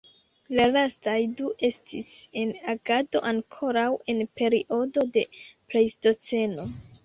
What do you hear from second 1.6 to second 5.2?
estis en agado ankoraŭ en periodo